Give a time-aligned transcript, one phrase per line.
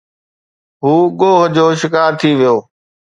[0.83, 2.55] هو کوهه جو شڪار ٿي ويو